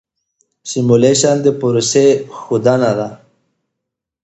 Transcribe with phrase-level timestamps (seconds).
[0.69, 2.07] سیمولیشن د پروسې
[2.37, 3.09] ښودنه ده.